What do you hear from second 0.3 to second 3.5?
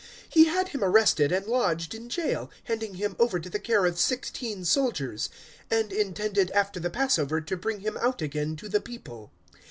He had him arrested and lodged in jail, handing him over